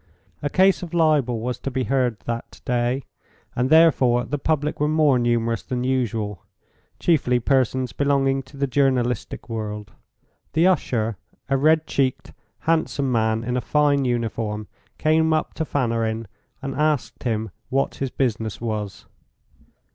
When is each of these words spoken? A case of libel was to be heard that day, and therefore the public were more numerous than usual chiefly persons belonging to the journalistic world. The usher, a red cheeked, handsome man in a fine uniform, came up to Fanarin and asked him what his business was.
A 0.41 0.49
case 0.49 0.81
of 0.81 0.95
libel 0.95 1.41
was 1.41 1.59
to 1.59 1.69
be 1.69 1.83
heard 1.83 2.19
that 2.21 2.59
day, 2.65 3.03
and 3.55 3.69
therefore 3.69 4.23
the 4.23 4.39
public 4.39 4.79
were 4.79 4.87
more 4.87 5.19
numerous 5.19 5.61
than 5.61 5.83
usual 5.83 6.41
chiefly 6.99 7.39
persons 7.39 7.93
belonging 7.93 8.41
to 8.41 8.57
the 8.57 8.65
journalistic 8.65 9.47
world. 9.47 9.91
The 10.53 10.65
usher, 10.65 11.17
a 11.49 11.55
red 11.55 11.85
cheeked, 11.85 12.33
handsome 12.61 13.11
man 13.11 13.43
in 13.43 13.55
a 13.55 13.61
fine 13.61 14.03
uniform, 14.03 14.67
came 14.97 15.33
up 15.33 15.53
to 15.53 15.65
Fanarin 15.65 16.25
and 16.63 16.73
asked 16.73 17.21
him 17.21 17.51
what 17.69 17.93
his 18.01 18.09
business 18.09 18.59
was. 18.59 19.05